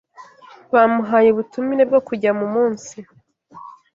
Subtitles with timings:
[0.73, 2.95] bamuhaye ubutumire bwo kujya mu munsi